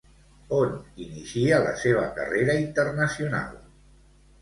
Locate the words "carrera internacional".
2.19-3.65